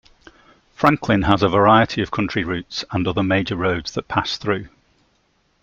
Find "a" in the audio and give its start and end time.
1.43-1.47